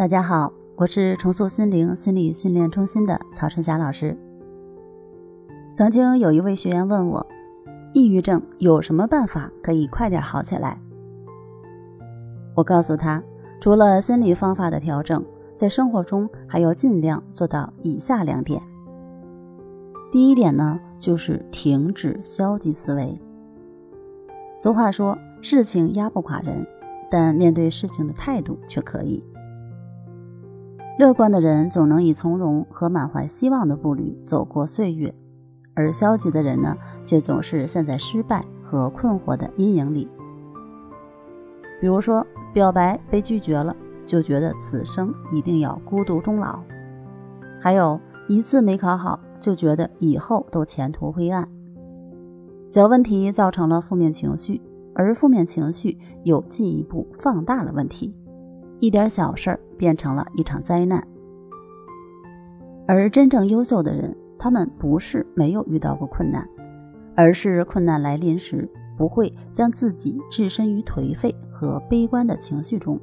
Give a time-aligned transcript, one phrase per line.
[0.00, 4.16] 大家好，我是重塑心灵心理训练中心的曹春霞老师。
[5.74, 7.26] 曾经有一位学员问我，
[7.92, 10.80] 抑郁症有什么办法可以快点好起来？
[12.54, 13.22] 我告诉他，
[13.60, 15.22] 除了心理方法的调整，
[15.54, 18.58] 在生活中还要尽量做到以下两点。
[20.10, 23.20] 第一点呢，就是停止消极思维。
[24.56, 26.66] 俗话说，事情压不垮人，
[27.10, 29.22] 但面对事情的态度却可以。
[31.00, 35.14] 乐观的人总能以从容和满怀希望的步履走过岁月，
[35.72, 40.06] 而消极的人呢，却总是陷在失败和困惑的阴影里。
[41.80, 46.58] 比如说，表白被拒绝了，就觉得此生一定要孤独终老；
[47.58, 47.98] 还有
[48.28, 51.48] 一次没考好，就觉得以后都前途灰暗。
[52.68, 54.60] 小问题造成了负面情绪，
[54.94, 58.14] 而负面情绪又进一步放大了问题。
[58.80, 61.06] 一点小事儿变成了一场灾难，
[62.86, 66.48] 而真正优秀的人，他们不是没有遇到过困难，
[67.14, 72.98] 而是困难来临时不会将自己置身于颓废和悲观的情绪中，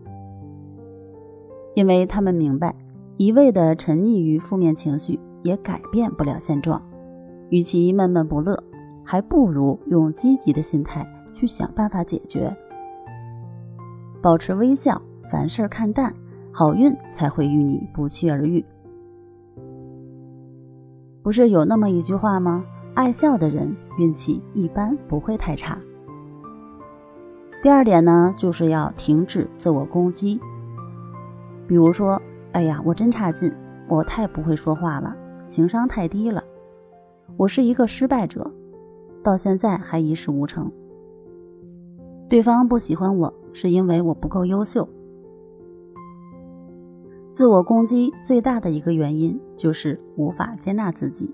[1.76, 2.74] 因为他们明白，
[3.18, 6.82] 一味的沉溺于负面情绪也改变不了现状，
[7.50, 8.62] 与其闷闷不乐，
[9.04, 12.52] 还不如用积极的心态去想办法解决，
[14.24, 15.00] 保持微笑。
[15.30, 16.14] 凡事看淡，
[16.52, 18.64] 好运才会与你不期而遇。
[21.22, 22.64] 不是有那么一句话吗？
[22.94, 25.78] 爱笑的人运气一般不会太差。
[27.62, 30.40] 第二点呢，就是要停止自我攻击。
[31.68, 32.22] 比如说，
[32.54, 33.54] 哎呀，我真差劲，
[33.90, 35.16] 我太不会说话了，
[35.48, 36.42] 情商太低了，
[37.36, 38.50] 我是一个失败者，
[39.22, 40.72] 到现在还一事无成。
[42.30, 44.88] 对方不喜欢我是因为我不够优秀。
[47.38, 51.32] 自我攻击最大的一个原因就是无法接纳自己。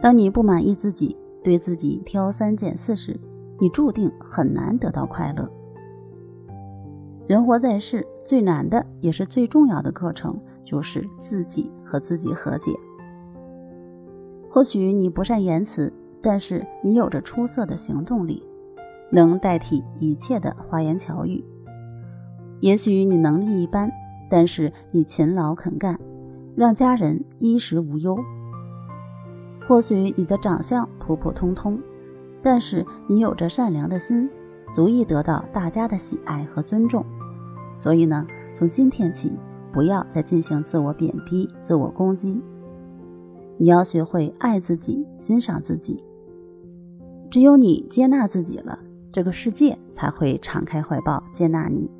[0.00, 1.14] 当你不满意自己，
[1.44, 3.20] 对自己挑三拣四时，
[3.58, 5.46] 你注定很难得到快乐。
[7.26, 12.72] 人活在世，最难的也是最重要的课程，就是自己和自己和解。
[14.48, 15.92] 或许你不善言辞，
[16.22, 18.42] 但是你有着出色的行动力，
[19.10, 21.44] 能代替一切的花言巧语。
[22.60, 23.92] 也许你能力一般。
[24.28, 25.98] 但是你勤劳肯干，
[26.54, 28.18] 让家人衣食无忧。
[29.66, 31.78] 或许你的长相普普通通，
[32.42, 34.28] 但是你有着善良的心，
[34.74, 37.04] 足以得到大家的喜爱和尊重。
[37.74, 39.32] 所以呢，从今天起，
[39.72, 42.40] 不要再进行自我贬低、自我攻击。
[43.56, 46.02] 你要学会爱自己、欣赏自己。
[47.30, 48.78] 只有你接纳自己了，
[49.12, 51.90] 这个世界才会敞开怀抱接纳你。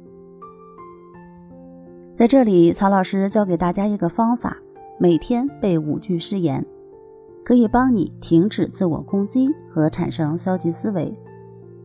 [2.18, 4.56] 在这里，曹老师教给大家一个方法：
[4.98, 6.66] 每天背五句誓言，
[7.44, 11.16] 可以帮你停止自我攻击和产生消极思维。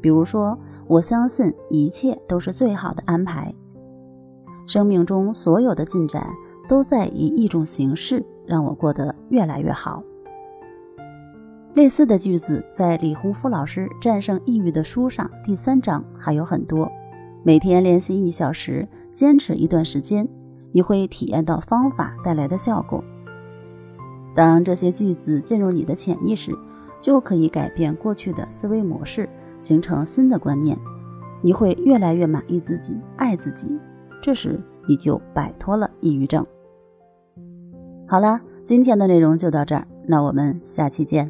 [0.02, 0.58] 比如说，
[0.88, 3.54] 我相信一切都是最好的安排，
[4.66, 6.28] 生命中所有的进展
[6.68, 10.02] 都在以一种形式让我过得越来越好。
[11.76, 16.92] 类似的句子在李洪福老师《战胜抑郁》的书上第三章还有很多，
[17.44, 18.88] 每天练习一小时。
[19.14, 20.28] 坚持一段时间，
[20.72, 23.04] 你会体验到方法带来的效果。
[24.36, 26.52] 当这些句子进入你的潜意识，
[27.00, 29.30] 就可以改变过去的思维模式，
[29.62, 30.78] 形成新的观念。
[31.42, 33.80] 你会越来越满意自己，爱自己。
[34.22, 36.46] 这时，你就摆脱了抑郁症。
[38.08, 41.30] 好了，今天的内容就到这儿，那我们下期见。